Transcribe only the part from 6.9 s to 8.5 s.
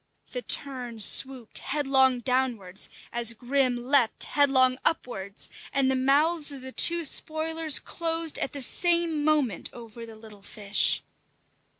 spoilers closed